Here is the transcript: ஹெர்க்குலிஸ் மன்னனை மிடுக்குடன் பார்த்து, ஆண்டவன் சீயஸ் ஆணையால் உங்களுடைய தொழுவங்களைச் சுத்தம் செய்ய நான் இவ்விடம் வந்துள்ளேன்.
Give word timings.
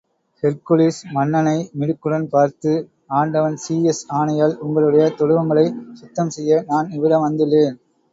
ஹெர்க்குலிஸ் 0.43 1.01
மன்னனை 1.11 1.57
மிடுக்குடன் 1.79 2.25
பார்த்து, 2.29 2.71
ஆண்டவன் 3.19 3.57
சீயஸ் 3.57 4.01
ஆணையால் 4.19 4.55
உங்களுடைய 4.59 5.05
தொழுவங்களைச் 5.19 5.77
சுத்தம் 5.93 6.33
செய்ய 6.37 6.63
நான் 6.67 6.89
இவ்விடம் 6.89 7.25
வந்துள்ளேன். 7.27 7.77